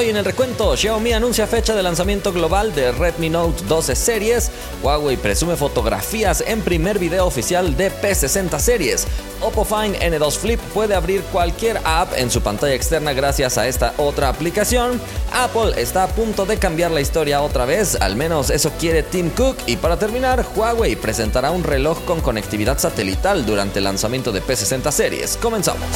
Hoy 0.00 0.08
en 0.08 0.16
el 0.16 0.24
recuento, 0.24 0.74
Xiaomi 0.74 1.12
anuncia 1.12 1.46
fecha 1.46 1.74
de 1.74 1.82
lanzamiento 1.82 2.32
global 2.32 2.74
de 2.74 2.90
Redmi 2.90 3.28
Note 3.28 3.62
12 3.68 3.94
series, 3.94 4.50
Huawei 4.82 5.18
presume 5.18 5.56
fotografías 5.56 6.42
en 6.46 6.62
primer 6.62 6.98
video 6.98 7.26
oficial 7.26 7.76
de 7.76 7.92
P60 7.92 8.58
series, 8.60 9.06
Oppo 9.42 9.62
Find 9.62 9.96
N2 9.96 10.38
Flip 10.38 10.58
puede 10.72 10.94
abrir 10.94 11.20
cualquier 11.24 11.82
app 11.84 12.14
en 12.16 12.30
su 12.30 12.40
pantalla 12.40 12.72
externa 12.72 13.12
gracias 13.12 13.58
a 13.58 13.68
esta 13.68 13.92
otra 13.98 14.30
aplicación, 14.30 14.98
Apple 15.34 15.74
está 15.76 16.04
a 16.04 16.08
punto 16.08 16.46
de 16.46 16.56
cambiar 16.56 16.92
la 16.92 17.02
historia 17.02 17.42
otra 17.42 17.66
vez, 17.66 17.96
al 18.00 18.16
menos 18.16 18.48
eso 18.48 18.72
quiere 18.80 19.02
Tim 19.02 19.28
Cook, 19.28 19.58
y 19.66 19.76
para 19.76 19.98
terminar, 19.98 20.46
Huawei 20.56 20.96
presentará 20.96 21.50
un 21.50 21.62
reloj 21.62 22.02
con 22.06 22.22
conectividad 22.22 22.78
satelital 22.78 23.44
durante 23.44 23.80
el 23.80 23.84
lanzamiento 23.84 24.32
de 24.32 24.42
P60 24.42 24.90
series. 24.92 25.36
Comenzamos. 25.36 25.86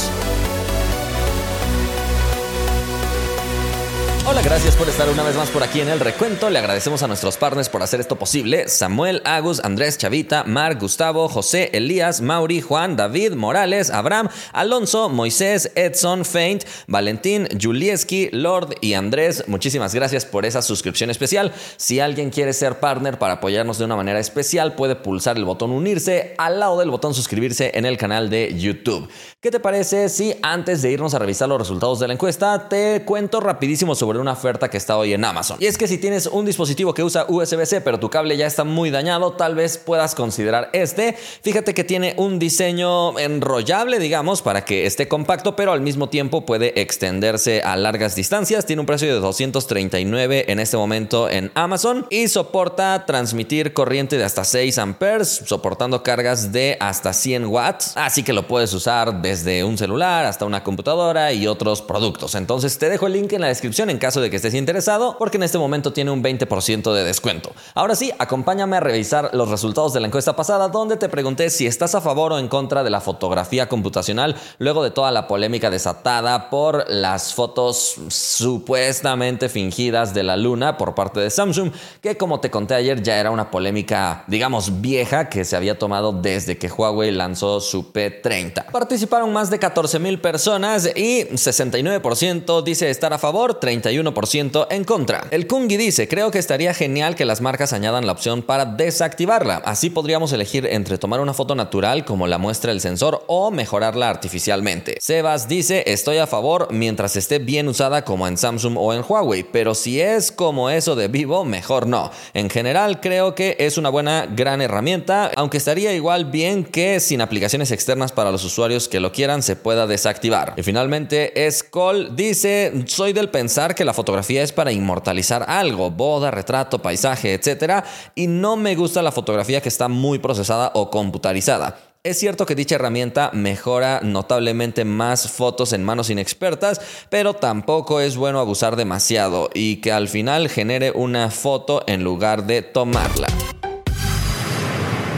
Gracias 4.44 4.76
por 4.76 4.86
estar 4.90 5.08
una 5.08 5.22
vez 5.22 5.36
más 5.36 5.48
por 5.48 5.62
aquí 5.62 5.80
en 5.80 5.88
el 5.88 6.00
recuento. 6.00 6.50
Le 6.50 6.58
agradecemos 6.58 7.02
a 7.02 7.06
nuestros 7.06 7.38
partners 7.38 7.70
por 7.70 7.82
hacer 7.82 8.00
esto 8.00 8.16
posible. 8.16 8.68
Samuel, 8.68 9.22
Agus, 9.24 9.64
Andrés, 9.64 9.96
Chavita, 9.96 10.44
Marc, 10.44 10.78
Gustavo, 10.78 11.28
José, 11.28 11.70
Elías, 11.72 12.20
Mauri, 12.20 12.60
Juan, 12.60 12.94
David, 12.94 13.32
Morales, 13.32 13.90
Abraham, 13.90 14.28
Alonso, 14.52 15.08
Moisés, 15.08 15.72
Edson, 15.74 16.26
Feint, 16.26 16.64
Valentín, 16.86 17.48
Julieski, 17.60 18.28
Lord 18.32 18.74
y 18.82 18.92
Andrés. 18.92 19.44
Muchísimas 19.46 19.94
gracias 19.94 20.26
por 20.26 20.44
esa 20.44 20.60
suscripción 20.60 21.08
especial. 21.08 21.52
Si 21.78 22.00
alguien 22.00 22.28
quiere 22.28 22.52
ser 22.52 22.80
partner 22.80 23.18
para 23.18 23.34
apoyarnos 23.34 23.78
de 23.78 23.86
una 23.86 23.96
manera 23.96 24.20
especial, 24.20 24.74
puede 24.74 24.94
pulsar 24.94 25.38
el 25.38 25.46
botón 25.46 25.70
unirse 25.70 26.34
al 26.36 26.60
lado 26.60 26.78
del 26.78 26.90
botón 26.90 27.14
suscribirse 27.14 27.72
en 27.74 27.86
el 27.86 27.96
canal 27.96 28.28
de 28.28 28.54
YouTube. 28.58 29.08
¿Qué 29.40 29.50
te 29.50 29.60
parece 29.60 30.10
si 30.10 30.36
antes 30.42 30.82
de 30.82 30.90
irnos 30.90 31.14
a 31.14 31.18
revisar 31.18 31.48
los 31.48 31.58
resultados 31.58 31.98
de 31.98 32.08
la 32.08 32.14
encuesta, 32.14 32.68
te 32.68 33.04
cuento 33.06 33.40
rapidísimo 33.40 33.94
sobre 33.94 34.18
una 34.18 34.33
oferta 34.34 34.68
que 34.68 34.76
está 34.76 34.98
hoy 34.98 35.14
en 35.14 35.24
Amazon. 35.24 35.56
Y 35.60 35.66
es 35.66 35.78
que 35.78 35.88
si 35.88 35.98
tienes 35.98 36.26
un 36.26 36.44
dispositivo 36.44 36.92
que 36.92 37.02
usa 37.02 37.26
USB-C 37.28 37.80
pero 37.80 37.98
tu 37.98 38.10
cable 38.10 38.36
ya 38.36 38.46
está 38.46 38.64
muy 38.64 38.90
dañado, 38.90 39.32
tal 39.32 39.54
vez 39.54 39.78
puedas 39.78 40.14
considerar 40.14 40.70
este. 40.72 41.16
Fíjate 41.42 41.74
que 41.74 41.84
tiene 41.84 42.14
un 42.18 42.38
diseño 42.38 43.18
enrollable, 43.18 43.98
digamos, 43.98 44.42
para 44.42 44.64
que 44.64 44.86
esté 44.86 45.08
compacto, 45.08 45.56
pero 45.56 45.72
al 45.72 45.80
mismo 45.80 46.08
tiempo 46.08 46.44
puede 46.44 46.80
extenderse 46.80 47.62
a 47.62 47.76
largas 47.76 48.14
distancias. 48.14 48.66
Tiene 48.66 48.80
un 48.80 48.86
precio 48.86 49.08
de 49.08 49.20
239 49.20 50.46
en 50.48 50.60
este 50.60 50.76
momento 50.76 51.30
en 51.30 51.50
Amazon 51.54 52.06
y 52.10 52.28
soporta 52.28 53.06
transmitir 53.06 53.72
corriente 53.72 54.18
de 54.18 54.24
hasta 54.24 54.44
6 54.44 54.78
amperes, 54.78 55.42
soportando 55.46 56.02
cargas 56.02 56.52
de 56.52 56.76
hasta 56.80 57.12
100 57.12 57.46
watts. 57.46 57.92
Así 57.96 58.22
que 58.22 58.32
lo 58.32 58.46
puedes 58.46 58.72
usar 58.72 59.22
desde 59.22 59.64
un 59.64 59.78
celular 59.78 60.24
hasta 60.26 60.44
una 60.44 60.62
computadora 60.62 61.32
y 61.32 61.46
otros 61.46 61.82
productos. 61.82 62.34
Entonces 62.34 62.78
te 62.78 62.88
dejo 62.88 63.06
el 63.06 63.14
link 63.14 63.32
en 63.32 63.40
la 63.40 63.48
descripción 63.48 63.90
en 63.90 63.98
caso 63.98 64.20
de 64.20 64.23
que 64.30 64.36
estés 64.36 64.54
interesado, 64.54 65.16
porque 65.18 65.36
en 65.36 65.42
este 65.42 65.58
momento 65.58 65.92
tiene 65.92 66.10
un 66.10 66.22
20% 66.22 66.92
de 66.92 67.04
descuento. 67.04 67.52
Ahora 67.74 67.94
sí, 67.94 68.12
acompáñame 68.18 68.76
a 68.76 68.80
revisar 68.80 69.30
los 69.32 69.48
resultados 69.48 69.92
de 69.92 70.00
la 70.00 70.06
encuesta 70.06 70.36
pasada, 70.36 70.68
donde 70.68 70.96
te 70.96 71.08
pregunté 71.08 71.50
si 71.50 71.66
estás 71.66 71.94
a 71.94 72.00
favor 72.00 72.32
o 72.32 72.38
en 72.38 72.48
contra 72.48 72.84
de 72.84 72.90
la 72.90 73.00
fotografía 73.00 73.68
computacional, 73.68 74.36
luego 74.58 74.82
de 74.82 74.90
toda 74.90 75.10
la 75.10 75.26
polémica 75.26 75.70
desatada 75.70 76.50
por 76.50 76.88
las 76.88 77.34
fotos 77.34 77.96
supuestamente 78.08 79.48
fingidas 79.48 80.14
de 80.14 80.22
la 80.22 80.36
luna 80.36 80.76
por 80.76 80.94
parte 80.94 81.20
de 81.20 81.30
Samsung, 81.30 81.72
que 82.00 82.16
como 82.16 82.40
te 82.40 82.50
conté 82.50 82.74
ayer 82.74 83.02
ya 83.02 83.18
era 83.18 83.30
una 83.30 83.50
polémica, 83.50 84.24
digamos, 84.28 84.80
vieja 84.80 85.28
que 85.28 85.44
se 85.44 85.56
había 85.56 85.78
tomado 85.78 86.12
desde 86.12 86.58
que 86.58 86.68
Huawei 86.68 87.10
lanzó 87.10 87.60
su 87.60 87.92
P30. 87.92 88.66
Participaron 88.70 89.32
más 89.32 89.50
de 89.50 89.58
14 89.58 89.98
mil 89.98 90.20
personas 90.20 90.90
y 90.94 91.24
69% 91.24 92.62
dice 92.62 92.90
estar 92.90 93.12
a 93.12 93.18
favor, 93.18 93.54
31 93.54 94.13
1% 94.14 94.66
en 94.70 94.84
contra. 94.84 95.26
El 95.30 95.46
Kungi 95.46 95.76
dice, 95.76 96.08
creo 96.08 96.30
que 96.30 96.38
estaría 96.38 96.74
genial 96.74 97.14
que 97.14 97.24
las 97.24 97.40
marcas 97.40 97.72
añadan 97.72 98.06
la 98.06 98.12
opción 98.12 98.42
para 98.42 98.64
desactivarla. 98.64 99.56
Así 99.64 99.90
podríamos 99.90 100.32
elegir 100.32 100.66
entre 100.66 100.98
tomar 100.98 101.20
una 101.20 101.34
foto 101.34 101.54
natural 101.54 102.04
como 102.04 102.26
la 102.26 102.38
muestra 102.38 102.72
el 102.72 102.80
sensor 102.80 103.24
o 103.26 103.50
mejorarla 103.50 104.08
artificialmente. 104.08 104.96
Sebas 105.00 105.48
dice, 105.48 105.84
estoy 105.86 106.18
a 106.18 106.26
favor 106.26 106.68
mientras 106.70 107.16
esté 107.16 107.38
bien 107.38 107.68
usada 107.68 108.04
como 108.04 108.28
en 108.28 108.36
Samsung 108.36 108.76
o 108.78 108.94
en 108.94 109.04
Huawei, 109.06 109.44
pero 109.44 109.74
si 109.74 110.00
es 110.00 110.32
como 110.32 110.70
eso 110.70 110.94
de 110.94 111.08
vivo, 111.08 111.44
mejor 111.44 111.86
no. 111.86 112.10
En 112.32 112.50
general 112.50 113.00
creo 113.00 113.34
que 113.34 113.56
es 113.58 113.78
una 113.78 113.90
buena, 113.90 114.26
gran 114.26 114.62
herramienta, 114.62 115.30
aunque 115.36 115.58
estaría 115.58 115.92
igual 115.92 116.26
bien 116.26 116.64
que 116.64 117.00
sin 117.00 117.20
aplicaciones 117.20 117.70
externas 117.70 118.12
para 118.12 118.30
los 118.30 118.44
usuarios 118.44 118.88
que 118.88 119.00
lo 119.00 119.12
quieran 119.12 119.42
se 119.42 119.56
pueda 119.56 119.86
desactivar. 119.86 120.54
Y 120.56 120.62
finalmente, 120.62 121.32
Skoll 121.50 122.14
dice, 122.16 122.72
soy 122.86 123.12
del 123.12 123.30
pensar 123.30 123.74
que 123.74 123.84
la 123.84 123.94
fotografía 124.04 124.42
es 124.42 124.52
para 124.52 124.70
inmortalizar 124.70 125.46
algo, 125.48 125.90
boda, 125.90 126.30
retrato, 126.30 126.82
paisaje, 126.82 127.32
etc. 127.32 127.82
Y 128.14 128.26
no 128.26 128.54
me 128.54 128.74
gusta 128.76 129.00
la 129.00 129.12
fotografía 129.12 129.62
que 129.62 129.70
está 129.70 129.88
muy 129.88 130.18
procesada 130.18 130.72
o 130.74 130.90
computarizada. 130.90 131.78
Es 132.02 132.18
cierto 132.18 132.44
que 132.44 132.54
dicha 132.54 132.74
herramienta 132.74 133.30
mejora 133.32 134.00
notablemente 134.02 134.84
más 134.84 135.30
fotos 135.30 135.72
en 135.72 135.82
manos 135.82 136.10
inexpertas, 136.10 136.82
pero 137.08 137.32
tampoco 137.32 138.02
es 138.02 138.18
bueno 138.18 138.40
abusar 138.40 138.76
demasiado 138.76 139.48
y 139.54 139.76
que 139.76 139.90
al 139.90 140.08
final 140.08 140.50
genere 140.50 140.90
una 140.90 141.30
foto 141.30 141.82
en 141.86 142.04
lugar 142.04 142.46
de 142.46 142.60
tomarla. 142.60 143.28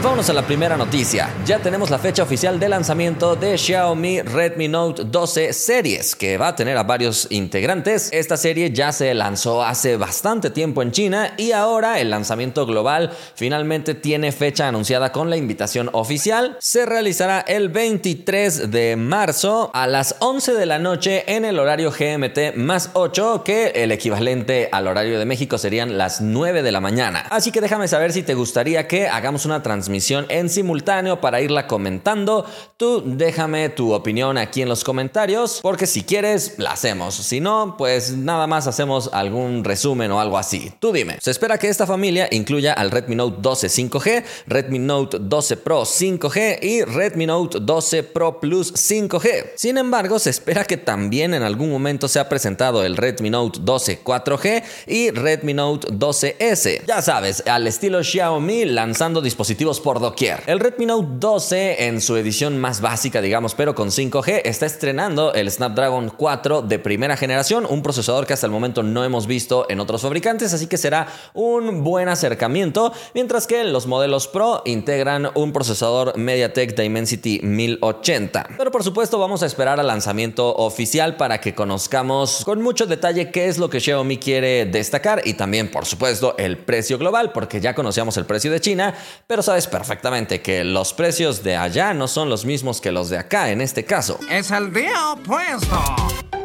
Vámonos 0.03 0.29
a 0.29 0.33
la 0.33 0.43
primera 0.43 0.77
noticia. 0.77 1.33
Ya 1.43 1.57
tenemos 1.57 1.89
la 1.89 1.97
fecha 1.97 2.21
oficial 2.21 2.59
de 2.59 2.69
lanzamiento 2.69 3.35
de 3.35 3.57
Xiaomi 3.57 4.21
Redmi 4.21 4.67
Note 4.67 5.05
12 5.05 5.53
series, 5.53 6.15
que 6.15 6.37
va 6.37 6.49
a 6.49 6.55
tener 6.55 6.77
a 6.77 6.83
varios 6.83 7.25
integrantes. 7.31 8.09
Esta 8.13 8.37
serie 8.37 8.71
ya 8.71 8.91
se 8.91 9.11
lanzó 9.15 9.63
hace 9.63 9.97
bastante 9.97 10.51
tiempo 10.51 10.83
en 10.83 10.91
China 10.91 11.33
y 11.35 11.51
ahora 11.51 11.99
el 11.99 12.11
lanzamiento 12.11 12.67
global 12.67 13.11
finalmente 13.33 13.95
tiene 13.95 14.31
fecha 14.31 14.67
anunciada 14.67 15.11
con 15.11 15.31
la 15.31 15.37
invitación 15.37 15.89
oficial. 15.93 16.57
Se 16.59 16.85
realizará 16.85 17.39
el 17.39 17.69
23 17.69 18.69
de 18.69 18.97
marzo 18.97 19.71
a 19.73 19.87
las 19.87 20.15
11 20.19 20.53
de 20.53 20.65
la 20.67 20.77
noche 20.77 21.23
en 21.25 21.43
el 21.43 21.57
horario 21.57 21.91
GMT 21.91 22.55
más 22.55 22.91
8, 22.93 23.41
que 23.43 23.69
el 23.69 23.91
equivalente 23.91 24.69
al 24.71 24.87
horario 24.87 25.17
de 25.17 25.25
México 25.25 25.57
serían 25.57 25.97
las 25.97 26.21
9 26.21 26.61
de 26.61 26.71
la 26.71 26.81
mañana. 26.81 27.25
Así 27.31 27.51
que 27.51 27.61
déjame 27.61 27.87
saber 27.87 28.13
si 28.13 28.21
te 28.21 28.35
gustaría 28.35 28.87
que 28.87 29.07
hagamos 29.07 29.45
una 29.45 29.63
transmisión 29.63 29.86
transmisión 29.87 30.25
en 30.27 30.49
simultáneo 30.49 31.21
para 31.21 31.39
irla 31.39 31.65
comentando. 31.65 32.45
Tú 32.75 33.01
déjame 33.05 33.69
tu 33.69 33.93
opinión 33.93 34.37
aquí 34.37 34.61
en 34.61 34.67
los 34.67 34.83
comentarios, 34.83 35.59
porque 35.61 35.87
si 35.87 36.03
quieres, 36.03 36.55
la 36.57 36.71
hacemos. 36.71 37.15
Si 37.15 37.39
no, 37.39 37.75
pues 37.77 38.11
nada 38.11 38.47
más 38.47 38.67
hacemos 38.67 39.09
algún 39.13 39.63
resumen 39.63 40.11
o 40.11 40.19
algo 40.19 40.37
así. 40.37 40.73
Tú 40.79 40.91
dime. 40.91 41.17
Se 41.21 41.31
espera 41.31 41.57
que 41.57 41.69
esta 41.69 41.87
familia 41.87 42.27
incluya 42.31 42.73
al 42.73 42.91
Redmi 42.91 43.15
Note 43.15 43.37
12 43.39 43.67
5G, 43.67 44.23
Redmi 44.47 44.79
Note 44.79 45.17
12 45.21 45.57
Pro 45.57 45.83
5G 45.83 46.59
y 46.61 46.83
Redmi 46.83 47.25
Note 47.25 47.59
12 47.61 48.03
Pro 48.03 48.41
Plus 48.41 48.73
5G. 48.73 49.51
Sin 49.55 49.77
embargo, 49.77 50.19
se 50.19 50.31
espera 50.31 50.65
que 50.65 50.75
también 50.75 51.33
en 51.33 51.43
algún 51.43 51.71
momento 51.71 52.09
sea 52.09 52.27
presentado 52.27 52.83
el 52.83 52.97
Redmi 52.97 53.29
Note 53.29 53.59
12 53.61 54.03
4G 54.03 54.63
y 54.87 55.11
Redmi 55.11 55.53
Note 55.53 55.87
12S. 55.87 56.85
Ya 56.85 57.01
sabes, 57.01 57.41
al 57.47 57.67
estilo 57.67 58.03
Xiaomi 58.03 58.65
lanzando 58.65 59.21
dispositivos 59.21 59.76
por 59.79 59.99
doquier. 59.99 60.43
El 60.47 60.59
Redmi 60.59 60.85
Note 60.85 61.07
12 61.19 61.85
en 61.85 62.01
su 62.01 62.15
edición 62.15 62.57
más 62.59 62.81
básica, 62.81 63.21
digamos, 63.21 63.55
pero 63.55 63.75
con 63.75 63.89
5G, 63.89 64.41
está 64.45 64.65
estrenando 64.65 65.33
el 65.33 65.49
Snapdragon 65.49 66.09
4 66.15 66.61
de 66.61 66.79
primera 66.79 67.17
generación, 67.17 67.65
un 67.69 67.81
procesador 67.81 68.25
que 68.25 68.33
hasta 68.33 68.45
el 68.45 68.51
momento 68.51 68.83
no 68.83 69.03
hemos 69.03 69.27
visto 69.27 69.65
en 69.69 69.79
otros 69.79 70.01
fabricantes, 70.01 70.53
así 70.53 70.67
que 70.67 70.77
será 70.77 71.07
un 71.33 71.83
buen 71.83 72.09
acercamiento, 72.09 72.93
mientras 73.13 73.47
que 73.47 73.63
los 73.63 73.87
modelos 73.87 74.27
Pro 74.27 74.61
integran 74.65 75.29
un 75.35 75.53
procesador 75.53 76.17
MediaTek 76.17 76.75
Dimensity 76.75 77.39
1080. 77.43 78.49
Pero 78.57 78.71
por 78.71 78.83
supuesto 78.83 79.19
vamos 79.19 79.43
a 79.43 79.45
esperar 79.45 79.79
al 79.79 79.87
lanzamiento 79.87 80.55
oficial 80.55 81.17
para 81.17 81.39
que 81.39 81.55
conozcamos 81.55 82.43
con 82.43 82.61
mucho 82.61 82.85
detalle 82.85 83.31
qué 83.31 83.47
es 83.47 83.57
lo 83.57 83.69
que 83.69 83.79
Xiaomi 83.79 84.17
quiere 84.17 84.65
destacar 84.65 85.21
y 85.25 85.33
también 85.33 85.69
por 85.69 85.85
supuesto 85.85 86.35
el 86.37 86.57
precio 86.57 86.97
global, 86.97 87.31
porque 87.31 87.59
ya 87.59 87.73
conocíamos 87.73 88.17
el 88.17 88.25
precio 88.25 88.51
de 88.51 88.61
China, 88.61 88.93
pero 89.27 89.41
sabes 89.41 89.66
perfectamente 89.67 90.41
que 90.41 90.63
los 90.63 90.93
precios 90.93 91.43
de 91.43 91.55
allá 91.55 91.93
no 91.93 92.07
son 92.07 92.29
los 92.29 92.45
mismos 92.45 92.81
que 92.81 92.91
los 92.91 93.09
de 93.09 93.17
acá 93.17 93.51
en 93.51 93.61
este 93.61 93.85
caso. 93.85 94.19
Es 94.29 94.51
el 94.51 94.73
día 94.73 95.11
opuesto. 95.11 96.36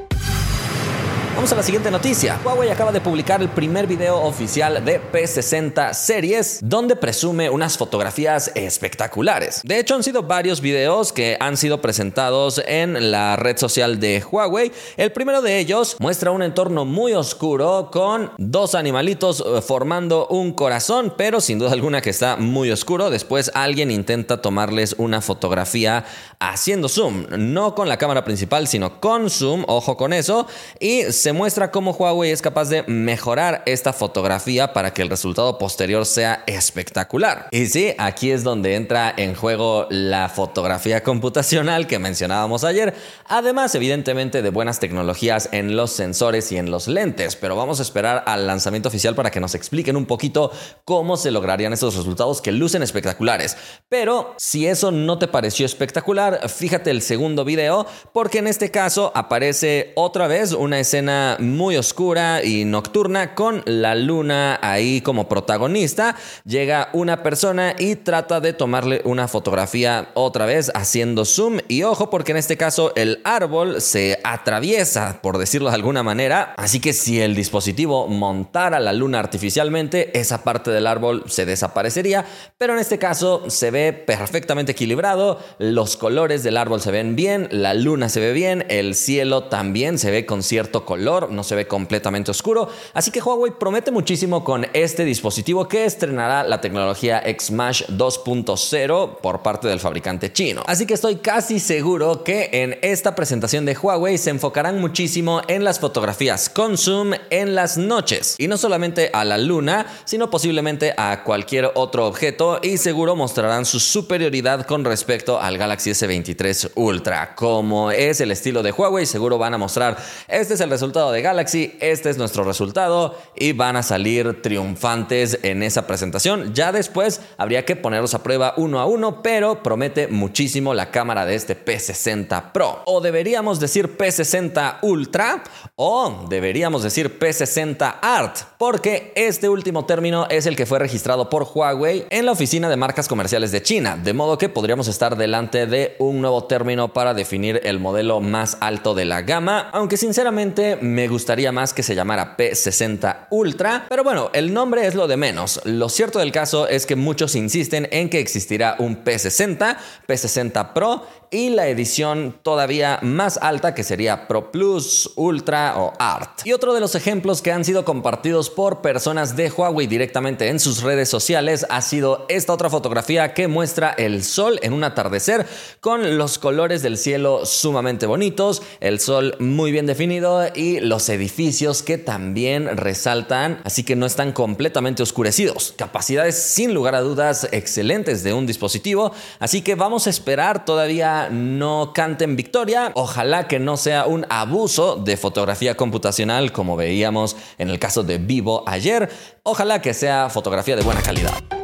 Vamos 1.34 1.50
a 1.50 1.56
la 1.56 1.62
siguiente 1.62 1.90
noticia. 1.90 2.38
Huawei 2.44 2.68
acaba 2.68 2.92
de 2.92 3.00
publicar 3.00 3.40
el 3.40 3.48
primer 3.48 3.86
video 3.86 4.20
oficial 4.20 4.84
de 4.84 5.00
P60 5.00 5.94
series 5.94 6.60
donde 6.62 6.94
presume 6.94 7.48
unas 7.48 7.78
fotografías 7.78 8.52
espectaculares. 8.54 9.62
De 9.64 9.78
hecho, 9.78 9.94
han 9.94 10.02
sido 10.02 10.22
varios 10.22 10.60
videos 10.60 11.10
que 11.10 11.38
han 11.40 11.56
sido 11.56 11.80
presentados 11.80 12.62
en 12.66 13.10
la 13.10 13.36
red 13.36 13.56
social 13.56 13.98
de 13.98 14.22
Huawei. 14.30 14.72
El 14.98 15.10
primero 15.12 15.40
de 15.40 15.58
ellos 15.58 15.96
muestra 15.98 16.30
un 16.32 16.42
entorno 16.42 16.84
muy 16.84 17.14
oscuro 17.14 17.88
con 17.90 18.30
dos 18.36 18.74
animalitos 18.74 19.40
eh, 19.40 19.62
formando 19.62 20.26
un 20.28 20.52
corazón, 20.52 21.14
pero 21.16 21.40
sin 21.40 21.58
duda 21.58 21.72
alguna 21.72 22.02
que 22.02 22.10
está 22.10 22.36
muy 22.36 22.70
oscuro. 22.70 23.08
Después 23.08 23.50
alguien 23.54 23.90
intenta 23.90 24.42
tomarles 24.42 24.94
una 24.98 25.22
fotografía 25.22 26.04
haciendo 26.40 26.88
zoom, 26.90 27.24
no 27.38 27.74
con 27.74 27.88
la 27.88 27.96
cámara 27.96 28.22
principal, 28.22 28.68
sino 28.68 29.00
con 29.00 29.30
zoom, 29.30 29.64
ojo 29.66 29.96
con 29.96 30.12
eso, 30.12 30.46
y 30.78 31.04
se 31.22 31.32
muestra 31.32 31.70
cómo 31.70 31.92
Huawei 31.92 32.32
es 32.32 32.42
capaz 32.42 32.68
de 32.68 32.82
mejorar 32.88 33.62
esta 33.64 33.92
fotografía 33.92 34.72
para 34.72 34.92
que 34.92 35.02
el 35.02 35.08
resultado 35.08 35.56
posterior 35.56 36.04
sea 36.04 36.42
espectacular. 36.48 37.46
Y 37.52 37.66
sí, 37.66 37.94
aquí 37.96 38.32
es 38.32 38.42
donde 38.42 38.74
entra 38.74 39.14
en 39.16 39.36
juego 39.36 39.86
la 39.88 40.28
fotografía 40.28 41.04
computacional 41.04 41.86
que 41.86 42.00
mencionábamos 42.00 42.64
ayer, 42.64 42.94
además 43.28 43.72
evidentemente 43.76 44.42
de 44.42 44.50
buenas 44.50 44.80
tecnologías 44.80 45.48
en 45.52 45.76
los 45.76 45.92
sensores 45.92 46.50
y 46.50 46.56
en 46.56 46.72
los 46.72 46.88
lentes, 46.88 47.36
pero 47.36 47.54
vamos 47.54 47.78
a 47.78 47.84
esperar 47.84 48.24
al 48.26 48.48
lanzamiento 48.48 48.88
oficial 48.88 49.14
para 49.14 49.30
que 49.30 49.38
nos 49.38 49.54
expliquen 49.54 49.96
un 49.96 50.06
poquito 50.06 50.50
cómo 50.84 51.16
se 51.16 51.30
lograrían 51.30 51.72
esos 51.72 51.94
resultados 51.94 52.42
que 52.42 52.50
lucen 52.50 52.82
espectaculares. 52.82 53.56
Pero 53.88 54.34
si 54.38 54.66
eso 54.66 54.90
no 54.90 55.20
te 55.20 55.28
pareció 55.28 55.66
espectacular, 55.66 56.48
fíjate 56.48 56.90
el 56.90 57.00
segundo 57.00 57.44
video, 57.44 57.86
porque 58.12 58.38
en 58.38 58.48
este 58.48 58.72
caso 58.72 59.12
aparece 59.14 59.92
otra 59.94 60.26
vez 60.26 60.50
una 60.50 60.80
escena 60.80 61.11
muy 61.38 61.76
oscura 61.76 62.44
y 62.44 62.64
nocturna 62.64 63.34
con 63.34 63.62
la 63.66 63.94
luna 63.94 64.58
ahí 64.62 65.00
como 65.00 65.28
protagonista. 65.28 66.16
Llega 66.44 66.88
una 66.92 67.22
persona 67.22 67.74
y 67.78 67.96
trata 67.96 68.40
de 68.40 68.52
tomarle 68.52 69.02
una 69.04 69.28
fotografía 69.28 70.10
otra 70.14 70.46
vez 70.46 70.70
haciendo 70.74 71.24
zoom 71.24 71.58
y 71.68 71.82
ojo 71.82 72.10
porque 72.10 72.32
en 72.32 72.38
este 72.38 72.56
caso 72.56 72.92
el 72.96 73.20
árbol 73.24 73.80
se 73.80 74.18
atraviesa, 74.24 75.20
por 75.22 75.38
decirlo 75.38 75.68
de 75.68 75.74
alguna 75.74 76.02
manera. 76.02 76.54
Así 76.56 76.80
que 76.80 76.92
si 76.92 77.20
el 77.20 77.34
dispositivo 77.34 78.08
montara 78.08 78.80
la 78.80 78.92
luna 78.92 79.18
artificialmente, 79.18 80.18
esa 80.18 80.44
parte 80.44 80.70
del 80.70 80.86
árbol 80.86 81.24
se 81.26 81.46
desaparecería, 81.46 82.24
pero 82.58 82.74
en 82.74 82.78
este 82.78 82.98
caso 82.98 83.44
se 83.48 83.70
ve 83.70 83.92
perfectamente 83.92 84.72
equilibrado, 84.72 85.40
los 85.58 85.96
colores 85.96 86.42
del 86.42 86.56
árbol 86.56 86.80
se 86.80 86.90
ven 86.90 87.16
bien, 87.16 87.48
la 87.50 87.74
luna 87.74 88.08
se 88.08 88.20
ve 88.20 88.32
bien, 88.32 88.64
el 88.68 88.94
cielo 88.94 89.44
también 89.44 89.98
se 89.98 90.10
ve 90.10 90.26
con 90.26 90.42
cierto 90.42 90.84
no 91.02 91.42
se 91.42 91.54
ve 91.56 91.66
completamente 91.66 92.30
oscuro, 92.30 92.68
así 92.94 93.10
que 93.10 93.20
Huawei 93.20 93.52
promete 93.58 93.90
muchísimo 93.90 94.44
con 94.44 94.66
este 94.72 95.04
dispositivo 95.04 95.66
que 95.66 95.84
estrenará 95.84 96.44
la 96.44 96.60
tecnología 96.60 97.22
XMash 97.26 97.84
2.0 97.88 99.18
por 99.20 99.42
parte 99.42 99.68
del 99.68 99.80
fabricante 99.80 100.32
chino. 100.32 100.62
Así 100.66 100.86
que 100.86 100.94
estoy 100.94 101.16
casi 101.16 101.58
seguro 101.58 102.22
que 102.22 102.50
en 102.52 102.78
esta 102.82 103.14
presentación 103.14 103.64
de 103.64 103.76
Huawei 103.76 104.16
se 104.16 104.30
enfocarán 104.30 104.80
muchísimo 104.80 105.42
en 105.48 105.64
las 105.64 105.80
fotografías 105.80 106.48
con 106.48 106.78
zoom 106.78 107.12
en 107.30 107.54
las 107.54 107.76
noches 107.76 108.36
y 108.38 108.46
no 108.46 108.56
solamente 108.56 109.10
a 109.12 109.24
la 109.24 109.38
luna, 109.38 109.86
sino 110.04 110.30
posiblemente 110.30 110.94
a 110.96 111.24
cualquier 111.24 111.70
otro 111.74 112.06
objeto 112.06 112.60
y 112.62 112.78
seguro 112.78 113.16
mostrarán 113.16 113.64
su 113.64 113.80
superioridad 113.80 114.66
con 114.66 114.84
respecto 114.84 115.40
al 115.40 115.58
Galaxy 115.58 115.90
S23 115.90 116.72
Ultra. 116.76 117.34
Como 117.34 117.90
es 117.90 118.20
el 118.20 118.30
estilo 118.30 118.62
de 118.62 118.70
Huawei, 118.70 119.06
seguro 119.06 119.38
van 119.38 119.54
a 119.54 119.58
mostrar 119.58 119.96
este 120.28 120.54
es 120.54 120.60
el 120.60 120.70
resultado 120.70 120.91
de 120.92 121.22
Galaxy, 121.22 121.74
este 121.80 122.10
es 122.10 122.18
nuestro 122.18 122.44
resultado 122.44 123.16
y 123.34 123.52
van 123.52 123.76
a 123.76 123.82
salir 123.82 124.42
triunfantes 124.42 125.38
en 125.42 125.62
esa 125.62 125.86
presentación. 125.86 126.52
Ya 126.52 126.70
después 126.70 127.22
habría 127.38 127.64
que 127.64 127.76
ponerlos 127.76 128.12
a 128.12 128.22
prueba 128.22 128.52
uno 128.58 128.78
a 128.78 128.84
uno, 128.84 129.22
pero 129.22 129.62
promete 129.62 130.06
muchísimo 130.08 130.74
la 130.74 130.90
cámara 130.90 131.24
de 131.24 131.34
este 131.34 131.56
P60 131.56 132.52
Pro. 132.52 132.82
O 132.84 133.00
deberíamos 133.00 133.58
decir 133.58 133.96
P60 133.96 134.80
Ultra 134.82 135.42
o 135.76 136.26
deberíamos 136.28 136.82
decir 136.82 137.18
P60 137.18 137.96
Art, 138.02 138.36
porque 138.58 139.12
este 139.16 139.48
último 139.48 139.86
término 139.86 140.26
es 140.28 140.44
el 140.44 140.56
que 140.56 140.66
fue 140.66 140.78
registrado 140.78 141.30
por 141.30 141.48
Huawei 141.54 142.04
en 142.10 142.26
la 142.26 142.32
oficina 142.32 142.68
de 142.68 142.76
marcas 142.76 143.08
comerciales 143.08 143.50
de 143.50 143.62
China, 143.62 143.96
de 143.96 144.12
modo 144.12 144.36
que 144.36 144.50
podríamos 144.50 144.88
estar 144.88 145.16
delante 145.16 145.66
de 145.66 145.96
un 145.98 146.20
nuevo 146.20 146.44
término 146.44 146.92
para 146.92 147.14
definir 147.14 147.62
el 147.64 147.80
modelo 147.80 148.20
más 148.20 148.58
alto 148.60 148.94
de 148.94 149.06
la 149.06 149.22
gama, 149.22 149.70
aunque 149.72 149.96
sinceramente 149.96 150.81
me 150.82 151.08
gustaría 151.08 151.52
más 151.52 151.72
que 151.72 151.82
se 151.82 151.94
llamara 151.94 152.36
P60 152.36 153.28
Ultra, 153.30 153.86
pero 153.88 154.04
bueno, 154.04 154.30
el 154.34 154.52
nombre 154.52 154.86
es 154.86 154.94
lo 154.94 155.06
de 155.06 155.16
menos. 155.16 155.60
Lo 155.64 155.88
cierto 155.88 156.18
del 156.18 156.32
caso 156.32 156.68
es 156.68 156.86
que 156.86 156.96
muchos 156.96 157.34
insisten 157.34 157.88
en 157.90 158.10
que 158.10 158.20
existirá 158.20 158.76
un 158.78 159.04
P60, 159.04 159.78
P60 160.06 160.72
Pro 160.72 161.06
y 161.32 161.48
la 161.48 161.66
edición 161.68 162.38
todavía 162.42 162.98
más 163.00 163.38
alta 163.38 163.74
que 163.74 163.84
sería 163.84 164.28
Pro 164.28 164.52
Plus, 164.52 165.10
Ultra 165.16 165.74
o 165.78 165.94
Art. 165.98 166.40
Y 166.44 166.52
otro 166.52 166.74
de 166.74 166.80
los 166.80 166.94
ejemplos 166.94 167.40
que 167.40 167.50
han 167.50 167.64
sido 167.64 167.86
compartidos 167.86 168.50
por 168.50 168.82
personas 168.82 169.34
de 169.34 169.50
Huawei 169.50 169.86
directamente 169.86 170.48
en 170.48 170.60
sus 170.60 170.82
redes 170.82 171.08
sociales 171.08 171.64
ha 171.70 171.80
sido 171.80 172.26
esta 172.28 172.52
otra 172.52 172.68
fotografía 172.68 173.32
que 173.32 173.48
muestra 173.48 173.90
el 173.96 174.22
sol 174.24 174.58
en 174.62 174.74
un 174.74 174.84
atardecer 174.84 175.46
con 175.80 176.18
los 176.18 176.38
colores 176.38 176.82
del 176.82 176.98
cielo 176.98 177.46
sumamente 177.46 178.04
bonitos, 178.04 178.62
el 178.80 179.00
sol 179.00 179.34
muy 179.38 179.72
bien 179.72 179.86
definido 179.86 180.46
y 180.54 180.71
los 180.80 181.08
edificios 181.08 181.82
que 181.82 181.98
también 181.98 182.76
resaltan, 182.76 183.60
así 183.64 183.84
que 183.84 183.96
no 183.96 184.06
están 184.06 184.32
completamente 184.32 185.02
oscurecidos. 185.02 185.74
Capacidades 185.76 186.36
sin 186.36 186.74
lugar 186.74 186.94
a 186.94 187.00
dudas 187.00 187.48
excelentes 187.52 188.22
de 188.22 188.32
un 188.32 188.46
dispositivo, 188.46 189.12
así 189.38 189.62
que 189.62 189.74
vamos 189.74 190.06
a 190.06 190.10
esperar 190.10 190.64
todavía 190.64 191.28
no 191.30 191.92
canten 191.94 192.36
victoria. 192.36 192.92
Ojalá 192.94 193.48
que 193.48 193.58
no 193.58 193.76
sea 193.76 194.06
un 194.06 194.26
abuso 194.28 194.96
de 194.96 195.16
fotografía 195.16 195.76
computacional 195.76 196.52
como 196.52 196.76
veíamos 196.76 197.36
en 197.58 197.70
el 197.70 197.78
caso 197.78 198.02
de 198.02 198.18
Vivo 198.18 198.64
ayer. 198.66 199.08
Ojalá 199.42 199.82
que 199.82 199.94
sea 199.94 200.30
fotografía 200.30 200.76
de 200.76 200.82
buena 200.82 201.02
calidad. 201.02 201.61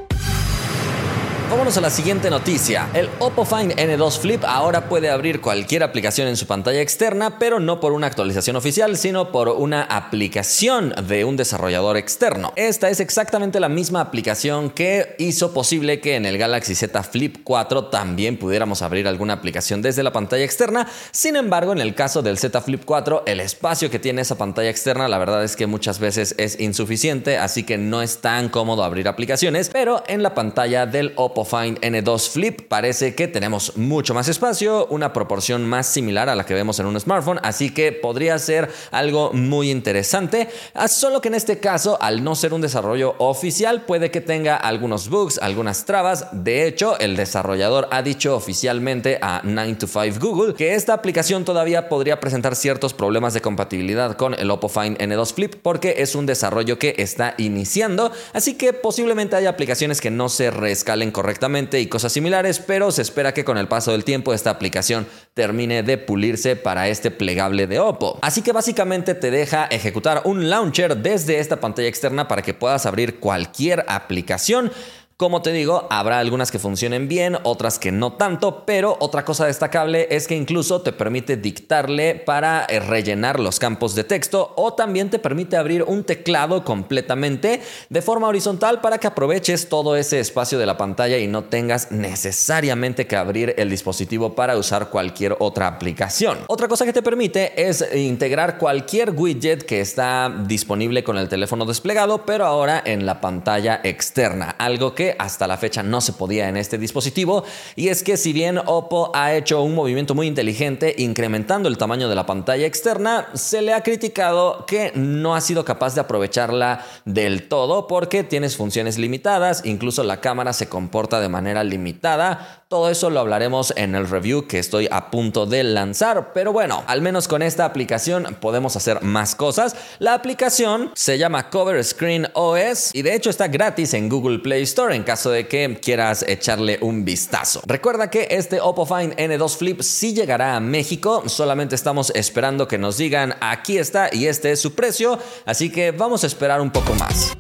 Vámonos 1.51 1.79
a 1.79 1.81
la 1.81 1.89
siguiente 1.89 2.29
noticia. 2.29 2.91
El 2.93 3.09
Oppo 3.21 3.47
Find 3.47 3.73
N2 3.73 4.19
Flip 4.19 4.45
ahora 4.45 4.87
puede 4.87 5.09
abrir 5.09 5.41
cualquier 5.41 5.83
aplicación 5.83 6.29
en 6.29 6.37
su 6.37 6.47
pantalla 6.47 6.83
externa, 6.83 7.39
pero 7.39 7.59
no 7.59 7.81
por 7.81 7.93
una 7.93 8.07
actualización 8.07 8.57
oficial, 8.57 8.99
sino 8.99 9.33
por 9.33 9.49
una 9.49 9.83
aplicación 9.85 10.95
de 11.09 11.25
un 11.25 11.39
desarrollador 11.39 11.97
externo. 11.97 12.53
Esta 12.55 12.91
es 12.91 13.01
exactamente 13.01 13.61
la 13.61 13.71
misma 13.71 14.03
aplicación 14.03 14.69
que 14.69 15.17
hizo 15.19 15.55
posible 15.55 16.01
que 16.01 16.17
en 16.17 16.27
el 16.27 16.37
Galaxy 16.37 16.75
Z 16.75 17.03
Flip 17.03 17.39
4 17.43 17.87
también 17.87 18.37
pudiéramos 18.37 18.83
abrir 18.83 19.09
alguna 19.09 19.33
aplicación 19.33 19.81
desde 19.81 20.03
la 20.03 20.13
pantalla 20.13 20.45
externa. 20.45 20.87
Sin 21.13 21.35
embargo, 21.35 21.73
en 21.73 21.81
el 21.81 21.95
caso 21.95 22.21
del 22.21 22.37
Z 22.37 22.61
Flip 22.61 22.83
4, 22.85 23.23
el 23.25 23.41
espacio 23.41 23.91
que 23.91 23.99
tiene 23.99 24.21
esa 24.21 24.37
pantalla 24.37 24.69
externa, 24.69 25.09
la 25.09 25.17
verdad 25.17 25.43
es 25.43 25.57
que 25.57 25.67
muchas 25.67 25.99
veces 25.99 26.35
es 26.37 26.61
insuficiente, 26.61 27.39
así 27.39 27.63
que 27.63 27.79
no 27.79 28.03
es 28.03 28.19
tan 28.19 28.51
cómodo 28.51 28.85
abrir 28.85 29.09
aplicaciones, 29.09 29.71
pero 29.71 30.05
en 30.09 30.23
la 30.23 30.35
pantalla 30.35 30.85
del 30.85 31.15
Oppo 31.17 31.38
Find 31.45 31.79
N2 31.81 32.29
Flip. 32.29 32.63
Parece 32.69 33.15
que 33.15 33.29
tenemos 33.29 33.77
mucho 33.77 34.15
más 34.15 34.29
espacio, 34.29 34.87
una 34.91 35.13
proporción 35.13 35.65
más 35.65 35.87
similar 35.87 36.29
a 36.29 36.35
la 36.35 36.45
que 36.45 36.55
vemos 36.55 36.79
en 36.79 36.87
un 36.87 36.99
smartphone, 36.99 37.41
así 37.43 37.73
que 37.73 37.93
podría 37.93 38.39
ser 38.39 38.71
algo 38.91 39.33
muy 39.33 39.71
interesante, 39.71 40.49
ah, 40.75 40.89
solo 40.89 41.21
que 41.21 41.29
en 41.29 41.35
este 41.35 41.59
caso, 41.59 41.99
al 42.01 42.23
no 42.25 42.35
ser 42.35 42.53
un 42.53 42.61
desarrollo 42.61 43.15
oficial, 43.19 43.83
puede 43.83 44.11
que 44.11 44.21
tenga 44.21 44.57
algunos 44.57 45.09
bugs, 45.09 45.39
algunas 45.39 45.85
trabas. 45.85 46.27
De 46.33 46.67
hecho, 46.67 46.99
el 46.99 47.17
desarrollador 47.17 47.89
ha 47.91 48.03
dicho 48.03 48.37
oficialmente 48.37 49.19
a 49.23 49.41
9 49.45 49.75
to 49.75 49.87
5 49.87 50.19
Google 50.21 50.55
que 50.55 50.75
esta 50.75 50.95
aplicación 50.95 51.45
todavía 51.45 51.89
podría 51.89 52.21
presentar 52.21 52.57
ciertos 52.57 52.95
problemas 52.95 53.35
de 53.35 53.41
compatibilidad 53.41 54.17
con 54.17 54.35
el 54.35 54.51
Oppo 54.51 54.69
Find 54.69 54.99
N2 54.99 55.33
Flip 55.33 55.55
porque 55.63 55.97
es 55.99 56.15
un 56.15 56.27
desarrollo 56.27 56.79
que 56.79 56.95
está 56.99 57.35
iniciando, 57.39 58.13
así 58.33 58.55
que 58.55 58.73
posiblemente 58.73 59.37
haya 59.37 59.51
aplicaciones 59.51 60.01
que 60.01 60.11
no 60.11 60.29
se 60.29 60.51
rescalen 60.51 61.11
correctamente 61.11 61.28
correctamente 61.29 61.79
y 61.79 61.89
cosas 61.89 62.11
similares, 62.11 62.59
pero 62.59 62.91
se 62.91 63.03
espera 63.03 63.35
que 63.35 63.45
con 63.45 63.59
el 63.59 63.69
paso 63.69 63.93
del 63.93 64.03
tiempo 64.03 64.33
esta 64.33 64.49
aplicación 64.49 65.07
termine 65.35 65.83
de 65.83 65.99
pulirse 65.99 66.57
para 66.57 66.89
este 66.89 67.11
plegable 67.11 67.67
de 67.67 67.81
Oppo. 67.81 68.19
Así 68.23 68.41
que 68.41 68.53
básicamente 68.53 69.15
te 69.15 69.31
deja 69.31 69.67
ejecutar 69.67 70.23
un 70.25 70.49
launcher 70.49 70.97
desde 70.97 71.39
esta 71.39 71.61
pantalla 71.61 71.87
externa 71.87 72.29
para 72.29 72.41
que 72.41 72.55
puedas 72.55 72.87
abrir 72.87 73.21
cualquier 73.21 73.85
aplicación 73.89 74.73
como 75.19 75.43
te 75.43 75.51
digo, 75.51 75.89
habrá 75.91 76.21
algunas 76.21 76.53
que 76.53 76.61
funcionen 76.61 77.09
bien, 77.09 77.39
otras 77.43 77.81
que 77.81 77.91
no 77.91 78.13
tanto, 78.13 78.65
pero 78.65 78.97
otra 79.01 79.25
cosa 79.25 79.47
destacable 79.47 80.07
es 80.13 80.29
que 80.29 80.37
incluso 80.37 80.81
te 80.83 80.93
permite 80.93 81.37
dictarle 81.37 82.15
para 82.15 82.65
eh, 82.69 82.79
rellenar 82.79 83.41
los 83.41 83.59
campos 83.59 83.97
de 83.97 84.05
texto 84.05 84.53
o 84.55 84.75
también 84.75 85.11
te 85.11 85.19
permite 85.19 85.57
abrir 85.57 85.83
un 85.83 86.05
teclado 86.05 86.63
completamente 86.63 87.61
de 87.89 88.01
forma 88.01 88.29
horizontal 88.29 88.81
para 88.81 88.99
que 88.99 89.09
aproveches 89.09 89.69
todo 89.69 89.97
ese 89.97 90.21
espacio 90.21 90.57
de 90.57 90.67
la 90.67 90.77
pantalla 90.77 91.19
y 91.19 91.27
no 91.27 91.43
tengas 91.43 91.91
necesariamente 91.91 93.09
que 93.09 93.17
abrir 93.17 93.57
el 93.59 93.71
dispositivo 93.71 94.37
para 94.37 94.57
usar 94.57 94.89
cualquier 94.89 95.35
otra 95.41 95.67
aplicación. 95.67 96.39
Otra 96.47 96.69
cosa 96.69 96.85
que 96.85 96.93
te 96.93 97.03
permite 97.03 97.61
es 97.61 97.85
integrar 97.93 98.57
cualquier 98.57 99.11
widget 99.11 99.65
que 99.65 99.81
está 99.81 100.33
disponible 100.47 101.03
con 101.03 101.19
el 101.19 101.29
teléfono 101.29 101.65
desplegado, 101.65 102.25
pero 102.25 102.47
ahora 102.47 102.81
en 102.87 103.05
la 103.05 103.21
pantalla 103.21 103.81
externa, 103.83 104.51
algo 104.51 104.95
que 104.95 105.08
hasta 105.19 105.47
la 105.47 105.57
fecha 105.57 105.83
no 105.83 106.01
se 106.01 106.13
podía 106.13 106.49
en 106.49 106.57
este 106.57 106.79
dispositivo. 106.79 107.45
Y 107.77 107.89
es 107.89 108.03
que 108.03 108.17
si 108.17 108.33
bien 108.33 108.59
Oppo 108.67 109.11
ha 109.15 109.35
hecho 109.35 109.63
un 109.63 109.75
movimiento 109.75 110.15
muy 110.15 110.27
inteligente 110.27 110.95
incrementando 110.99 111.69
el 111.69 111.79
tamaño 111.79 112.09
de 112.09 112.15
la 112.15 112.27
pantalla 112.27 112.67
externa, 112.67 113.29
se 113.35 113.63
le 113.63 113.73
ha 113.73 113.83
criticado 113.83 114.67
que 114.67 114.93
no 114.95 115.35
ha 115.35 115.41
sido 115.41 115.65
capaz 115.65 115.95
de 115.95 116.01
aprovecharla 116.01 116.85
del 117.05 117.49
todo 117.49 117.87
porque 117.87 118.25
tienes 118.25 118.57
funciones 118.57 118.99
limitadas, 118.99 119.63
incluso 119.65 120.03
la 120.03 120.21
cámara 120.21 120.53
se 120.53 120.69
comporta 120.69 121.21
de 121.21 121.29
manera 121.29 121.65
limitada. 121.65 122.65
Todo 122.69 122.91
eso 122.91 123.09
lo 123.09 123.21
hablaremos 123.21 123.73
en 123.77 123.95
el 123.95 124.09
review 124.09 124.47
que 124.47 124.59
estoy 124.59 124.89
a 124.91 125.11
punto 125.11 125.47
de 125.47 125.65
lanzar, 125.65 126.33
pero 126.35 126.53
bueno, 126.53 126.85
al 126.87 127.01
menos 127.01 127.27
con 127.27 127.41
esta 127.41 127.65
aplicación 127.65 128.37
podemos 128.41 128.77
hacer 128.77 129.03
más 129.03 129.35
cosas. 129.35 129.75
La 129.99 130.13
aplicación 130.13 130.91
se 130.95 131.17
llama 131.17 131.49
Cover 131.49 131.83
Screen 131.83 132.29
OS 132.35 132.95
y 132.95 133.03
de 133.03 133.15
hecho 133.15 133.31
está 133.31 133.49
gratis 133.49 133.95
en 133.95 134.09
Google 134.09 134.41
Play 134.41 134.65
Store 134.65 134.95
en 134.99 135.05
caso 135.05 135.31
de 135.31 135.49
que 135.49 135.79
quieras 135.81 136.25
echarle 136.29 136.79
un 136.83 137.05
vistazo. 137.05 137.63
Recuerda 137.67 138.11
que 138.11 138.29
este 138.31 138.61
Oppo 138.61 138.85
Find 138.85 139.15
N2 139.17 139.57
Flip 139.57 139.81
sí 139.81 140.13
llegará 140.13 140.57
a 140.57 140.61
México, 140.61 141.23
solamente 141.27 141.75
estamos 141.75 142.13
esperando 142.15 142.69
que 142.69 142.77
nos 142.77 142.99
digan 142.99 143.35
aquí 143.41 143.79
está 143.79 144.11
y 144.13 144.27
este 144.27 144.53
es 144.53 144.61
su 144.61 144.75
precio, 144.75 145.19
así 145.47 145.71
que 145.71 145.93
vamos 145.93 146.25
a 146.25 146.27
esperar 146.27 146.61
un 146.61 146.71
poco 146.71 146.95
más. 146.95 147.33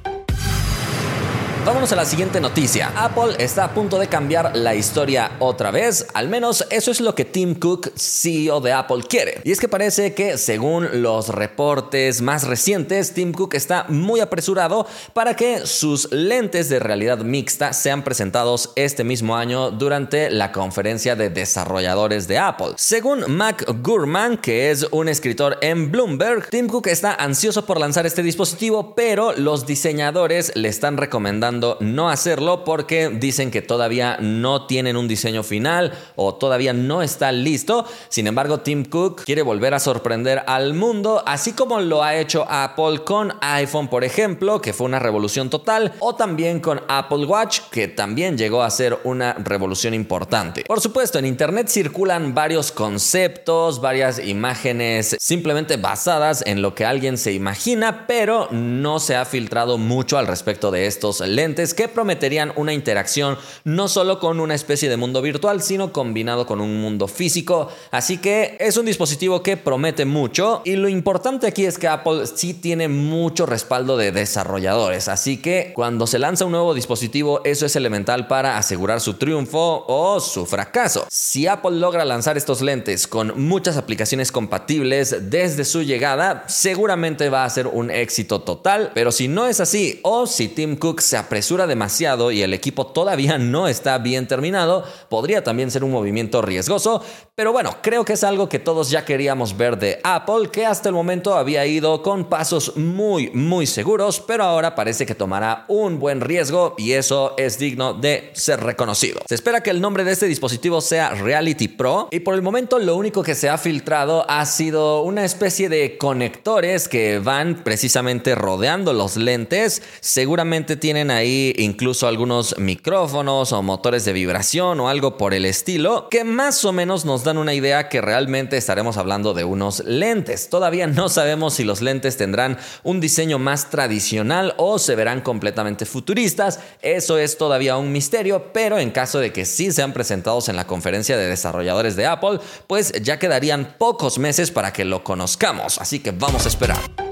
Vámonos 1.68 1.92
a 1.92 1.96
la 1.96 2.06
siguiente 2.06 2.40
noticia. 2.40 2.90
Apple 2.96 3.34
está 3.38 3.64
a 3.64 3.74
punto 3.74 3.98
de 3.98 4.06
cambiar 4.06 4.56
la 4.56 4.74
historia 4.74 5.32
otra 5.38 5.70
vez. 5.70 6.06
Al 6.14 6.30
menos 6.30 6.66
eso 6.70 6.90
es 6.90 6.98
lo 7.02 7.14
que 7.14 7.26
Tim 7.26 7.54
Cook, 7.54 7.90
CEO 7.94 8.62
de 8.62 8.72
Apple, 8.72 9.02
quiere. 9.06 9.42
Y 9.44 9.52
es 9.52 9.60
que 9.60 9.68
parece 9.68 10.14
que, 10.14 10.38
según 10.38 11.02
los 11.02 11.28
reportes 11.28 12.22
más 12.22 12.46
recientes, 12.46 13.12
Tim 13.12 13.34
Cook 13.34 13.52
está 13.52 13.84
muy 13.90 14.20
apresurado 14.20 14.86
para 15.12 15.36
que 15.36 15.66
sus 15.66 16.10
lentes 16.10 16.70
de 16.70 16.78
realidad 16.78 17.18
mixta 17.18 17.74
sean 17.74 18.02
presentados 18.02 18.72
este 18.74 19.04
mismo 19.04 19.36
año 19.36 19.70
durante 19.70 20.30
la 20.30 20.52
conferencia 20.52 21.16
de 21.16 21.28
desarrolladores 21.28 22.26
de 22.28 22.38
Apple. 22.38 22.76
Según 22.76 23.30
Mac 23.30 23.66
Gurman, 23.82 24.38
que 24.38 24.70
es 24.70 24.86
un 24.90 25.10
escritor 25.10 25.58
en 25.60 25.92
Bloomberg, 25.92 26.48
Tim 26.48 26.66
Cook 26.66 26.86
está 26.86 27.12
ansioso 27.12 27.66
por 27.66 27.78
lanzar 27.78 28.06
este 28.06 28.22
dispositivo, 28.22 28.94
pero 28.94 29.34
los 29.34 29.66
diseñadores 29.66 30.52
le 30.56 30.70
están 30.70 30.96
recomendando 30.96 31.57
no 31.80 32.10
hacerlo 32.10 32.64
porque 32.64 33.08
dicen 33.08 33.50
que 33.50 33.62
todavía 33.62 34.16
no 34.20 34.66
tienen 34.66 34.96
un 34.96 35.08
diseño 35.08 35.42
final 35.42 35.92
o 36.16 36.34
todavía 36.34 36.72
no 36.72 37.02
está 37.02 37.32
listo. 37.32 37.84
Sin 38.08 38.26
embargo, 38.26 38.60
Tim 38.60 38.84
Cook 38.84 39.24
quiere 39.24 39.42
volver 39.42 39.74
a 39.74 39.80
sorprender 39.80 40.42
al 40.46 40.74
mundo, 40.74 41.22
así 41.26 41.52
como 41.52 41.80
lo 41.80 42.02
ha 42.02 42.16
hecho 42.16 42.46
Apple 42.48 43.04
con 43.04 43.32
iPhone, 43.40 43.88
por 43.88 44.04
ejemplo, 44.04 44.60
que 44.60 44.72
fue 44.72 44.86
una 44.86 44.98
revolución 44.98 45.50
total, 45.50 45.92
o 46.00 46.14
también 46.14 46.60
con 46.60 46.80
Apple 46.88 47.26
Watch, 47.26 47.60
que 47.70 47.88
también 47.88 48.36
llegó 48.38 48.62
a 48.62 48.70
ser 48.70 48.98
una 49.04 49.34
revolución 49.34 49.94
importante. 49.94 50.64
Por 50.66 50.80
supuesto, 50.80 51.18
en 51.18 51.26
Internet 51.26 51.68
circulan 51.68 52.34
varios 52.34 52.72
conceptos, 52.72 53.80
varias 53.80 54.18
imágenes 54.18 55.16
simplemente 55.18 55.76
basadas 55.76 56.42
en 56.46 56.62
lo 56.62 56.74
que 56.74 56.84
alguien 56.84 57.18
se 57.18 57.32
imagina, 57.32 58.06
pero 58.06 58.48
no 58.50 59.00
se 59.00 59.16
ha 59.16 59.24
filtrado 59.24 59.78
mucho 59.78 60.18
al 60.18 60.26
respecto 60.26 60.70
de 60.70 60.86
estos 60.86 61.20
lentes 61.20 61.47
que 61.54 61.88
prometerían 61.88 62.52
una 62.56 62.72
interacción 62.72 63.36
no 63.64 63.88
solo 63.88 64.18
con 64.20 64.40
una 64.40 64.54
especie 64.54 64.88
de 64.88 64.96
mundo 64.96 65.22
virtual, 65.22 65.62
sino 65.62 65.92
combinado 65.92 66.46
con 66.46 66.60
un 66.60 66.80
mundo 66.80 67.08
físico. 67.08 67.68
Así 67.90 68.18
que 68.18 68.56
es 68.60 68.76
un 68.76 68.86
dispositivo 68.86 69.42
que 69.42 69.56
promete 69.56 70.04
mucho 70.04 70.62
y 70.64 70.76
lo 70.76 70.88
importante 70.88 71.46
aquí 71.46 71.64
es 71.64 71.78
que 71.78 71.88
Apple 71.88 72.26
sí 72.26 72.54
tiene 72.54 72.88
mucho 72.88 73.46
respaldo 73.46 73.96
de 73.96 74.12
desarrolladores. 74.12 75.08
Así 75.08 75.38
que 75.38 75.72
cuando 75.74 76.06
se 76.06 76.18
lanza 76.18 76.44
un 76.44 76.52
nuevo 76.52 76.74
dispositivo, 76.74 77.40
eso 77.44 77.66
es 77.66 77.76
elemental 77.76 78.26
para 78.26 78.58
asegurar 78.58 79.00
su 79.00 79.14
triunfo 79.14 79.84
o 79.88 80.20
su 80.20 80.46
fracaso. 80.46 81.06
Si 81.10 81.46
Apple 81.46 81.78
logra 81.78 82.04
lanzar 82.04 82.36
estos 82.36 82.62
lentes 82.62 83.06
con 83.06 83.40
muchas 83.40 83.76
aplicaciones 83.76 84.32
compatibles 84.32 85.30
desde 85.30 85.64
su 85.64 85.82
llegada, 85.82 86.44
seguramente 86.46 87.28
va 87.28 87.44
a 87.44 87.50
ser 87.50 87.66
un 87.66 87.90
éxito 87.90 88.40
total. 88.40 88.92
Pero 88.94 89.12
si 89.12 89.28
no 89.28 89.46
es 89.46 89.60
así 89.60 90.00
o 90.02 90.26
si 90.26 90.48
Tim 90.48 90.76
Cook 90.76 91.00
se 91.00 91.16
apresura 91.28 91.66
demasiado 91.66 92.32
y 92.32 92.40
el 92.40 92.54
equipo 92.54 92.86
todavía 92.86 93.36
no 93.36 93.68
está 93.68 93.98
bien 93.98 94.26
terminado, 94.26 94.82
podría 95.10 95.44
también 95.44 95.70
ser 95.70 95.84
un 95.84 95.90
movimiento 95.90 96.40
riesgoso, 96.40 97.04
pero 97.34 97.52
bueno, 97.52 97.76
creo 97.82 98.02
que 98.02 98.14
es 98.14 98.24
algo 98.24 98.48
que 98.48 98.58
todos 98.58 98.88
ya 98.88 99.04
queríamos 99.04 99.56
ver 99.56 99.78
de 99.78 100.00
Apple, 100.02 100.48
que 100.50 100.64
hasta 100.64 100.88
el 100.88 100.94
momento 100.94 101.34
había 101.34 101.66
ido 101.66 102.02
con 102.02 102.30
pasos 102.30 102.76
muy, 102.78 103.30
muy 103.30 103.66
seguros, 103.66 104.20
pero 104.20 104.42
ahora 104.44 104.74
parece 104.74 105.04
que 105.04 105.14
tomará 105.14 105.66
un 105.68 105.98
buen 105.98 106.22
riesgo 106.22 106.74
y 106.78 106.92
eso 106.92 107.34
es 107.36 107.58
digno 107.58 107.92
de 107.92 108.30
ser 108.32 108.60
reconocido. 108.60 109.20
Se 109.28 109.34
espera 109.34 109.62
que 109.62 109.68
el 109.68 109.82
nombre 109.82 110.04
de 110.04 110.12
este 110.12 110.26
dispositivo 110.26 110.80
sea 110.80 111.10
Reality 111.10 111.68
Pro 111.68 112.08
y 112.10 112.20
por 112.20 112.34
el 112.34 112.42
momento 112.42 112.78
lo 112.78 112.96
único 112.96 113.22
que 113.22 113.34
se 113.34 113.50
ha 113.50 113.58
filtrado 113.58 114.24
ha 114.30 114.46
sido 114.46 115.02
una 115.02 115.26
especie 115.26 115.68
de 115.68 115.98
conectores 115.98 116.88
que 116.88 117.18
van 117.18 117.62
precisamente 117.62 118.34
rodeando 118.34 118.94
los 118.94 119.18
lentes, 119.18 119.82
seguramente 120.00 120.76
tienen 120.76 121.10
ahí 121.18 121.54
incluso 121.58 122.08
algunos 122.08 122.56
micrófonos 122.58 123.52
o 123.52 123.62
motores 123.62 124.04
de 124.04 124.12
vibración 124.12 124.80
o 124.80 124.88
algo 124.88 125.16
por 125.16 125.34
el 125.34 125.44
estilo, 125.44 126.08
que 126.10 126.24
más 126.24 126.64
o 126.64 126.72
menos 126.72 127.04
nos 127.04 127.24
dan 127.24 127.38
una 127.38 127.54
idea 127.54 127.88
que 127.88 128.00
realmente 128.00 128.56
estaremos 128.56 128.96
hablando 128.96 129.34
de 129.34 129.44
unos 129.44 129.80
lentes. 129.84 130.48
Todavía 130.48 130.86
no 130.86 131.08
sabemos 131.08 131.54
si 131.54 131.64
los 131.64 131.82
lentes 131.82 132.16
tendrán 132.16 132.58
un 132.82 133.00
diseño 133.00 133.38
más 133.38 133.70
tradicional 133.70 134.54
o 134.56 134.78
se 134.78 134.94
verán 134.94 135.20
completamente 135.20 135.84
futuristas. 135.84 136.60
Eso 136.82 137.18
es 137.18 137.36
todavía 137.36 137.76
un 137.76 137.92
misterio, 137.92 138.52
pero 138.52 138.78
en 138.78 138.90
caso 138.90 139.18
de 139.18 139.32
que 139.32 139.44
sí 139.44 139.72
sean 139.72 139.92
presentados 139.92 140.48
en 140.48 140.56
la 140.56 140.66
conferencia 140.66 141.16
de 141.16 141.26
desarrolladores 141.26 141.96
de 141.96 142.06
Apple, 142.06 142.40
pues 142.66 142.92
ya 143.02 143.18
quedarían 143.18 143.74
pocos 143.78 144.18
meses 144.18 144.50
para 144.50 144.72
que 144.72 144.84
lo 144.84 145.04
conozcamos. 145.04 145.78
Así 145.78 146.00
que 146.00 146.12
vamos 146.12 146.46
a 146.46 146.48
esperar. 146.48 147.07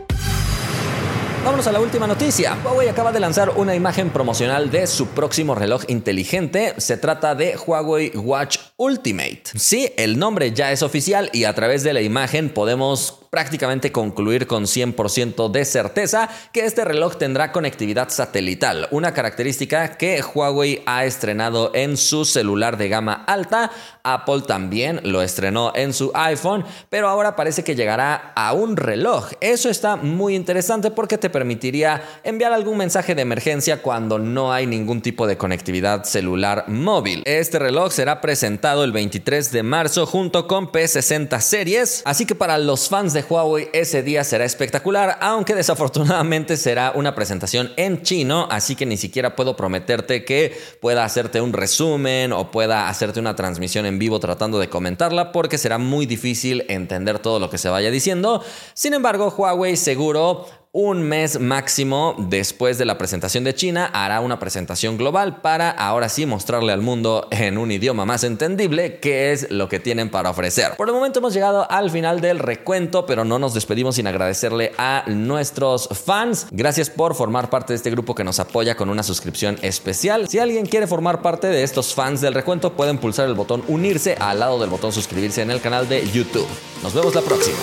Vámonos 1.47 1.69
a 1.69 1.71
la 1.71 1.79
última 1.79 2.09
noticia. 2.09 2.59
Huawei 2.65 2.89
acaba 2.89 3.13
de 3.13 3.21
lanzar 3.21 3.51
una 3.51 3.77
imagen 3.77 4.11
promocional 4.11 4.69
de 4.69 4.89
su 4.89 5.07
próximo 5.07 5.55
reloj 5.55 5.85
inteligente. 5.87 6.75
Se 6.79 6.97
trata 6.97 7.37
de 7.37 7.57
Huawei 7.57 8.11
Watch 8.17 8.59
Ultimate. 8.77 9.43
Sí, 9.55 9.93
el 9.97 10.19
nombre 10.19 10.51
ya 10.53 10.73
es 10.73 10.83
oficial 10.83 11.31
y 11.33 11.45
a 11.45 11.55
través 11.55 11.85
de 11.85 11.93
la 11.93 12.01
imagen 12.01 12.49
podemos 12.49 13.21
prácticamente 13.37 13.93
concluir 13.93 14.47
con 14.47 14.65
100% 14.65 15.51
de 15.51 15.67
certeza 15.67 16.31
que 16.53 16.65
este 16.65 16.87
reloj 16.87 17.19
tendrá 17.19 17.53
conectividad 17.53 18.09
satelital, 18.09 18.89
una 18.91 19.13
característica 19.13 19.99
que 19.99 20.23
Huawei 20.23 20.83
ha 20.87 21.05
estrenado 21.05 21.71
en 21.75 21.99
su 21.99 22.25
celular 22.25 22.79
de 22.79 22.89
gama 22.89 23.13
alta, 23.27 23.71
Apple 24.05 24.45
también 24.47 25.03
lo 25.05 25.21
estrenó 25.21 25.73
en 25.75 25.93
su 25.93 26.13
iPhone, 26.15 26.65
pero 26.89 27.09
ahora 27.11 27.37
parece 27.37 27.63
que 27.63 27.75
llegará 27.75 28.33
a 28.35 28.55
un 28.55 28.75
reloj. 28.75 29.33
Eso 29.43 29.69
está 29.69 29.97
muy 29.97 30.35
interesante 30.35 30.91
porque 30.91 31.19
te 31.19 31.29
permitiría 31.29 32.03
enviar 32.25 32.55
algún 32.55 32.79
mensaje 32.79 33.15
de 33.15 33.21
emergencia 33.21 33.83
cuando 33.83 34.19
no 34.19 34.51
hay 34.51 34.67
ningún 34.67 35.03
tipo 35.03 35.27
de 35.27 35.37
conectividad 35.37 36.05
celular 36.05 36.65
móvil. 36.69 37.23
Este 37.27 37.59
reloj 37.59 37.93
será 37.93 38.23
presentado 38.23 38.83
el 38.83 38.93
23 38.93 39.53
de 39.53 39.63
marzo 39.63 40.07
junto 40.07 40.47
con 40.47 40.73
P60 40.73 41.39
series, 41.41 42.03
así 42.07 42.25
que 42.25 42.35
para 42.35 42.57
los 42.57 42.89
fans 42.89 43.13
de 43.13 43.26
Huawei 43.29 43.69
ese 43.73 44.03
día 44.03 44.25
será 44.25 44.45
espectacular, 44.45 45.19
aunque 45.21 45.55
desafortunadamente 45.55 46.57
será 46.57 46.93
una 46.95 47.15
presentación 47.15 47.73
en 47.77 48.03
chino, 48.03 48.49
así 48.51 48.77
que 48.77 48.87
ni 48.87 48.97
siquiera 48.97 49.37
puedo 49.37 49.57
prometerte 49.57 50.25
que 50.25 50.57
pueda 50.81 51.05
hacerte 51.05 51.41
un 51.41 51.53
resumen 51.53 52.33
o 52.33 52.51
pueda 52.51 52.89
hacerte 52.89 53.21
una 53.21 53.37
transmisión 53.37 53.87
en 53.87 53.99
vivo 53.99 54.21
tratando 54.21 54.59
de 54.59 54.69
comentarla, 54.69 55.33
porque 55.33 55.59
será 55.59 55.79
muy 55.79 56.07
difícil 56.07 56.65
entender 56.69 57.19
todo 57.19 57.39
lo 57.39 57.51
que 57.51 57.59
se 57.59 57.69
vaya 57.69 57.91
diciendo. 57.91 58.43
Sin 58.75 58.95
embargo, 58.95 59.35
Huawei 59.37 59.77
seguro 59.77 60.47
un 60.77 61.01
mes 61.01 61.41
máximo 61.41 62.15
después 62.19 62.77
de 62.77 62.85
la 62.85 62.99
presentación 62.99 63.45
de 63.45 63.55
China 63.55 63.91
hará 63.95 64.21
una 64.21 64.39
presentación 64.39 64.99
global 64.99 65.41
para 65.41 65.71
ahora 65.71 66.11
sí 66.11 66.27
mostrarle 66.27 66.71
al 66.71 66.83
mundo 66.83 67.29
en 67.31 67.57
un 67.57 67.71
idioma 67.71 68.05
más 68.05 68.25
entendible 68.25 68.99
qué 69.01 69.33
es 69.33 69.51
lo 69.51 69.71
que 69.71 69.81
tienen 69.81 70.11
para 70.11 70.29
ofrecer. 70.29 70.77
Por 70.77 70.89
el 70.89 70.95
momento 70.95 71.21
hemos 71.21 71.33
llegado 71.33 71.67
al 71.71 71.91
final 71.91 72.21
del 72.21 72.39
recuento, 72.39 73.07
pero 73.07 73.25
no 73.25 73.39
nos 73.39 73.55
despedimos 73.55 73.95
sin 73.95 74.07
agradecerle 74.07 74.73
a 74.77 75.05
nuestros 75.07 75.89
fans. 75.89 76.47
Gracias 76.51 76.91
por 76.91 77.15
formar 77.15 77.49
parte 77.49 77.73
de 77.73 77.79
este 77.79 77.91
grupo 77.91 78.15
que 78.15 78.23
nos 78.23 78.39
apoya 78.39 78.75
con 78.77 78.91
una 78.91 79.03
suscripción 79.03 79.57
especial. 79.63 80.29
Si 80.29 80.39
alguien 80.39 80.67
quiere 80.67 80.87
formar 80.87 81.23
parte 81.23 81.47
de 81.47 81.63
estos 81.63 81.95
fans 81.95 82.21
del 82.21 82.35
recuento, 82.35 82.75
pueden 82.75 82.99
pulsar 82.99 83.27
el 83.27 83.35
botón 83.35 83.65
unirse 83.69 84.15
al 84.21 84.41
lado 84.41 84.59
del 84.59 84.69
botón 84.69 84.93
suscribirse 84.93 85.41
en 85.41 85.51
el 85.51 85.63
canal 85.63 85.89
de 85.89 86.07
YouTube. 86.11 86.47
Nos 86.83 86.93
vemos 86.93 87.15
la 87.15 87.23
próxima. 87.23 87.57